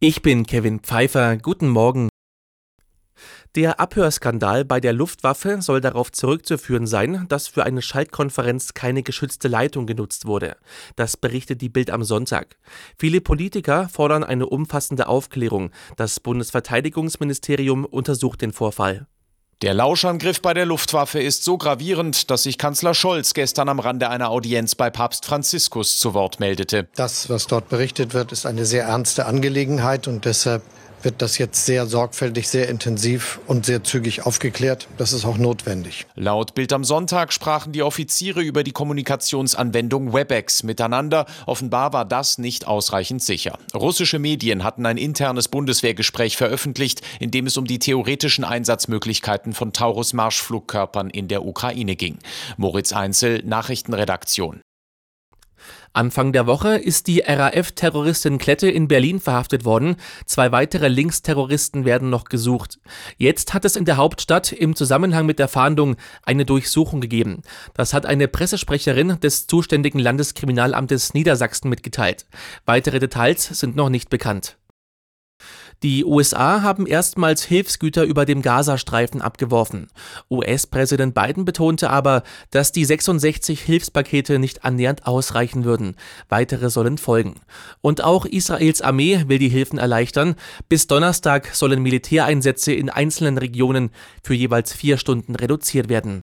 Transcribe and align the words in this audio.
Ich 0.00 0.22
bin 0.22 0.46
Kevin 0.46 0.78
Pfeiffer. 0.78 1.38
Guten 1.38 1.66
Morgen. 1.66 2.08
Der 3.56 3.80
Abhörskandal 3.80 4.64
bei 4.64 4.78
der 4.78 4.92
Luftwaffe 4.92 5.60
soll 5.60 5.80
darauf 5.80 6.12
zurückzuführen 6.12 6.86
sein, 6.86 7.26
dass 7.28 7.48
für 7.48 7.64
eine 7.64 7.82
Schaltkonferenz 7.82 8.74
keine 8.74 9.02
geschützte 9.02 9.48
Leitung 9.48 9.86
genutzt 9.86 10.24
wurde. 10.24 10.56
Das 10.94 11.16
berichtet 11.16 11.62
die 11.62 11.68
Bild 11.68 11.90
am 11.90 12.04
Sonntag. 12.04 12.58
Viele 12.96 13.20
Politiker 13.20 13.88
fordern 13.88 14.22
eine 14.22 14.46
umfassende 14.46 15.08
Aufklärung. 15.08 15.72
Das 15.96 16.20
Bundesverteidigungsministerium 16.20 17.84
untersucht 17.84 18.40
den 18.40 18.52
Vorfall. 18.52 19.08
Der 19.60 19.74
Lauschangriff 19.74 20.40
bei 20.40 20.54
der 20.54 20.66
Luftwaffe 20.66 21.20
ist 21.20 21.42
so 21.42 21.58
gravierend, 21.58 22.30
dass 22.30 22.44
sich 22.44 22.58
Kanzler 22.58 22.94
Scholz 22.94 23.34
gestern 23.34 23.68
am 23.68 23.80
Rande 23.80 24.08
einer 24.08 24.30
Audienz 24.30 24.76
bei 24.76 24.88
Papst 24.88 25.26
Franziskus 25.26 25.98
zu 25.98 26.14
Wort 26.14 26.38
meldete. 26.38 26.86
Das, 26.94 27.28
was 27.28 27.48
dort 27.48 27.68
berichtet 27.68 28.14
wird, 28.14 28.30
ist 28.30 28.46
eine 28.46 28.64
sehr 28.64 28.84
ernste 28.84 29.26
Angelegenheit 29.26 30.06
und 30.06 30.26
deshalb 30.26 30.62
wird 31.02 31.22
das 31.22 31.38
jetzt 31.38 31.64
sehr 31.66 31.86
sorgfältig, 31.86 32.48
sehr 32.48 32.68
intensiv 32.68 33.40
und 33.46 33.66
sehr 33.66 33.84
zügig 33.84 34.26
aufgeklärt. 34.26 34.88
Das 34.96 35.12
ist 35.12 35.24
auch 35.24 35.38
notwendig. 35.38 36.06
Laut 36.14 36.54
Bild 36.54 36.72
am 36.72 36.84
Sonntag 36.84 37.32
sprachen 37.32 37.72
die 37.72 37.82
Offiziere 37.82 38.42
über 38.42 38.64
die 38.64 38.72
Kommunikationsanwendung 38.72 40.12
WebEx 40.12 40.62
miteinander. 40.62 41.26
Offenbar 41.46 41.92
war 41.92 42.04
das 42.04 42.38
nicht 42.38 42.66
ausreichend 42.66 43.22
sicher. 43.22 43.58
Russische 43.74 44.18
Medien 44.18 44.64
hatten 44.64 44.86
ein 44.86 44.96
internes 44.96 45.48
Bundeswehrgespräch 45.48 46.36
veröffentlicht, 46.36 47.02
in 47.20 47.30
dem 47.30 47.46
es 47.46 47.56
um 47.56 47.66
die 47.66 47.78
theoretischen 47.78 48.44
Einsatzmöglichkeiten 48.44 49.52
von 49.52 49.72
Taurus-Marschflugkörpern 49.72 51.10
in 51.10 51.28
der 51.28 51.44
Ukraine 51.44 51.96
ging. 51.96 52.18
Moritz 52.56 52.92
Einzel, 52.92 53.42
Nachrichtenredaktion. 53.44 54.60
Anfang 55.92 56.32
der 56.32 56.46
Woche 56.46 56.76
ist 56.76 57.06
die 57.06 57.20
RAF-Terroristin 57.20 58.38
Klette 58.38 58.68
in 58.68 58.88
Berlin 58.88 59.20
verhaftet 59.20 59.64
worden. 59.64 59.96
Zwei 60.26 60.52
weitere 60.52 60.88
Linksterroristen 60.88 61.84
werden 61.84 62.10
noch 62.10 62.24
gesucht. 62.24 62.78
Jetzt 63.16 63.54
hat 63.54 63.64
es 63.64 63.76
in 63.76 63.84
der 63.84 63.96
Hauptstadt 63.96 64.52
im 64.52 64.76
Zusammenhang 64.76 65.26
mit 65.26 65.38
der 65.38 65.48
Fahndung 65.48 65.96
eine 66.24 66.44
Durchsuchung 66.44 67.00
gegeben. 67.00 67.42
Das 67.74 67.94
hat 67.94 68.06
eine 68.06 68.28
Pressesprecherin 68.28 69.18
des 69.20 69.46
zuständigen 69.46 69.98
Landeskriminalamtes 69.98 71.14
Niedersachsen 71.14 71.68
mitgeteilt. 71.68 72.26
Weitere 72.66 72.98
Details 72.98 73.44
sind 73.46 73.76
noch 73.76 73.88
nicht 73.88 74.10
bekannt. 74.10 74.56
Die 75.84 76.04
USA 76.04 76.62
haben 76.62 76.86
erstmals 76.86 77.44
Hilfsgüter 77.44 78.02
über 78.02 78.24
dem 78.24 78.42
Gazastreifen 78.42 79.22
abgeworfen. 79.22 79.88
US-Präsident 80.28 81.14
Biden 81.14 81.44
betonte 81.44 81.90
aber, 81.90 82.24
dass 82.50 82.72
die 82.72 82.84
66 82.84 83.60
Hilfspakete 83.60 84.40
nicht 84.40 84.64
annähernd 84.64 85.06
ausreichen 85.06 85.64
würden. 85.64 85.94
Weitere 86.28 86.68
sollen 86.68 86.98
folgen. 86.98 87.36
Und 87.80 88.02
auch 88.02 88.26
Israels 88.26 88.82
Armee 88.82 89.24
will 89.28 89.38
die 89.38 89.48
Hilfen 89.48 89.78
erleichtern. 89.78 90.34
Bis 90.68 90.88
Donnerstag 90.88 91.54
sollen 91.54 91.80
Militäreinsätze 91.80 92.72
in 92.72 92.90
einzelnen 92.90 93.38
Regionen 93.38 93.90
für 94.24 94.34
jeweils 94.34 94.72
vier 94.72 94.98
Stunden 94.98 95.36
reduziert 95.36 95.88
werden. 95.88 96.22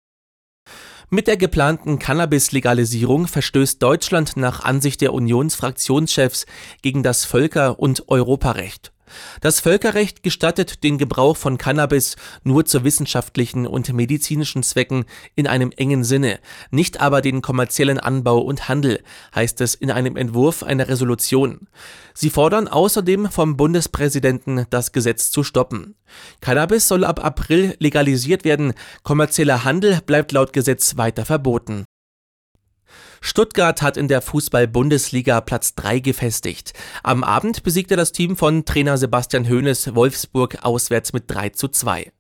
Mit 1.12 1.28
der 1.28 1.38
geplanten 1.38 2.00
Cannabis-Legalisierung 2.00 3.28
verstößt 3.28 3.84
Deutschland 3.84 4.36
nach 4.36 4.64
Ansicht 4.64 5.00
der 5.02 5.14
Unionsfraktionschefs 5.14 6.48
gegen 6.81 7.04
das 7.04 7.24
Völker- 7.24 7.78
und 7.80 8.09
Europarecht. 8.09 8.92
Das 9.42 9.59
Völkerrecht 9.59 10.23
gestattet 10.23 10.83
den 10.83 10.97
Gebrauch 10.97 11.38
von 11.38 11.58
Cannabis 11.58 12.16
nur 12.44 12.66
zu 12.66 12.83
wissenschaftlichen 12.83 13.67
und 13.67 13.92
medizinischen 13.94 14.64
Zwecken 14.64 15.06
in 15.36 15.47
einem 15.47 15.72
engen 15.75 16.03
Sinne, 16.03 16.39
nicht 16.72 17.00
aber 17.00 17.22
den 17.22 17.41
kommerziellen 17.41 18.00
Anbau 18.00 18.39
und 18.39 18.69
Handel, 18.69 19.02
heißt 19.36 19.61
es 19.61 19.75
in 19.75 19.91
einem 19.91 20.16
Entwurf 20.16 20.64
einer 20.64 20.88
Resolution. 20.88 21.67
Sie 22.14 22.30
fordern 22.30 22.67
außerdem 22.67 23.30
vom 23.30 23.58
Bundespräsidenten, 23.58 24.66
das 24.69 24.91
Gesetz 24.91 25.31
zu 25.31 25.44
stoppen. 25.44 25.95
Cannabis 26.41 26.88
soll 26.88 27.03
ab 27.03 27.23
April 27.23 27.75
legalisiert 27.80 28.44
werden, 28.44 28.73
kommerzieller 29.03 29.64
Handel 29.64 30.00
bleibt 30.06 30.31
laut 30.31 30.53
Gesetz 30.53 30.97
weiter 30.97 31.25
verboten. 31.25 31.85
Stuttgart 33.21 33.81
hat 33.81 33.97
in 33.97 34.07
der 34.07 34.21
Fußball-Bundesliga 34.21 35.41
Platz 35.41 35.75
3 35.75 35.99
gefestigt. 35.99 36.73
Am 37.03 37.23
Abend 37.23 37.63
besiegte 37.63 37.95
das 37.95 38.11
Team 38.11 38.35
von 38.35 38.66
Trainer 38.66 38.97
Sebastian 38.97 39.47
Hoeneß 39.47 39.95
Wolfsburg 39.95 40.59
auswärts 40.63 41.13
mit 41.13 41.23
3 41.27 41.49
zu 41.49 41.69
2. 41.69 42.11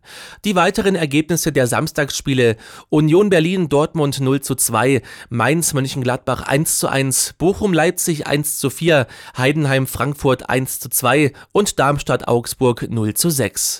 Die 0.45 0.55
weiteren 0.55 0.95
Ergebnisse 0.95 1.51
der 1.51 1.67
Samstagsspiele 1.67 2.57
Union 2.89 3.29
Berlin 3.29 3.69
Dortmund 3.69 4.21
0 4.21 4.41
zu 4.41 4.55
2, 4.55 5.01
Mainz 5.29 5.73
Mönchengladbach 5.73 6.41
1 6.41 6.79
zu 6.79 6.87
1, 6.87 7.35
Bochum 7.37 7.73
Leipzig 7.73 8.27
1 8.27 8.57
zu 8.57 8.69
4, 8.69 9.07
Heidenheim 9.37 9.87
Frankfurt 9.87 10.49
1 10.49 10.79
zu 10.79 10.89
2 10.89 11.33
und 11.51 11.79
Darmstadt 11.79 12.27
Augsburg 12.27 12.89
0 12.89 13.13
zu 13.13 13.29
6. 13.29 13.71